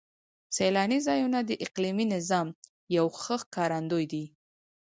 [0.55, 2.47] سیلاني ځایونه د اقلیمي نظام
[2.97, 4.23] یو ښه ښکارندوی دی.